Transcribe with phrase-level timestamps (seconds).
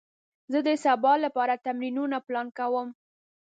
[0.51, 2.87] زه د سبا لپاره تمرینونه پلان کوم.